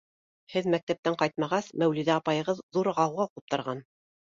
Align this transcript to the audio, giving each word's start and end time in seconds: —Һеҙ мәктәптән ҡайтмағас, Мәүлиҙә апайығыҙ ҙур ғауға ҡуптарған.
—Һеҙ 0.53 0.69
мәктәптән 0.75 1.19
ҡайтмағас, 1.21 1.69
Мәүлиҙә 1.85 2.17
апайығыҙ 2.19 2.67
ҙур 2.79 2.95
ғауға 3.03 3.33
ҡуптарған. 3.35 3.91